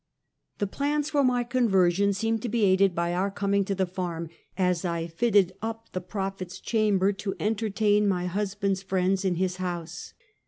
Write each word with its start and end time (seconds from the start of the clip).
The 0.57 0.65
plans 0.65 1.11
for 1.11 1.23
ray 1.23 1.43
conversion 1.43 2.11
seemed 2.11 2.41
to 2.41 2.49
be 2.49 2.63
aided 2.65 2.95
by 2.95 3.13
our 3.13 3.29
coming 3.29 3.63
to 3.65 3.75
the 3.75 3.85
farm, 3.85 4.29
as 4.57 4.83
I 4.83 5.05
fitted 5.05 5.53
up 5.61 5.89
the" 5.93 6.01
prophet's 6.11 6.59
chamber" 6.59 7.13
to 7.19 7.35
entertain 7.39 8.07
my 8.07 8.25
husband's 8.25 8.81
friends 8.81 9.23
in 9.23 9.35
his 9.35 9.57
house. 9.57 10.15